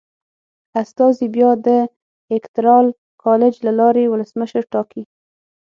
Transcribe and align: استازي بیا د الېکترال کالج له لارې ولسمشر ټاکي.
استازي 0.81 1.25
بیا 1.35 1.49
د 1.65 1.67
الېکترال 2.31 2.85
کالج 3.23 3.53
له 3.65 3.71
لارې 3.79 4.11
ولسمشر 4.13 4.63
ټاکي. 4.73 5.03